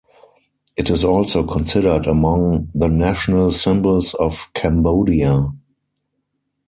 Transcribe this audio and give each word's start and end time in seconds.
It 0.75 0.89
is 0.89 1.03
also 1.03 1.43
considered 1.45 2.07
among 2.07 2.71
the 2.73 2.87
national 2.87 3.51
symbols 3.51 4.15
of 4.15 4.49
Cambodia. 4.55 5.51